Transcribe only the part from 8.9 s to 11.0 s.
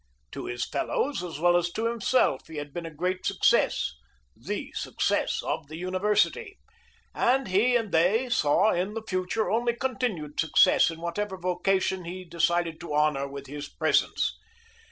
the future only continued success